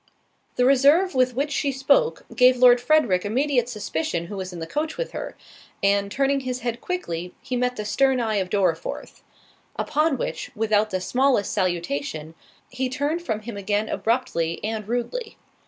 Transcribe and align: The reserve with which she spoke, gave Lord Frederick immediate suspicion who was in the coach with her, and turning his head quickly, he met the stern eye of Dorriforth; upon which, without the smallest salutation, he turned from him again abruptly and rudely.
The 0.55 0.65
reserve 0.65 1.13
with 1.13 1.35
which 1.35 1.51
she 1.51 1.71
spoke, 1.71 2.25
gave 2.35 2.57
Lord 2.57 2.81
Frederick 2.81 3.23
immediate 3.23 3.69
suspicion 3.69 4.25
who 4.25 4.35
was 4.37 4.51
in 4.51 4.57
the 4.57 4.65
coach 4.65 4.97
with 4.97 5.11
her, 5.11 5.37
and 5.83 6.11
turning 6.11 6.39
his 6.39 6.61
head 6.61 6.81
quickly, 6.81 7.35
he 7.39 7.55
met 7.55 7.75
the 7.75 7.85
stern 7.85 8.19
eye 8.19 8.37
of 8.37 8.49
Dorriforth; 8.49 9.21
upon 9.75 10.17
which, 10.17 10.49
without 10.55 10.89
the 10.89 11.01
smallest 11.01 11.53
salutation, 11.53 12.33
he 12.71 12.89
turned 12.89 13.21
from 13.21 13.41
him 13.41 13.55
again 13.57 13.89
abruptly 13.89 14.59
and 14.63 14.87
rudely. 14.87 15.37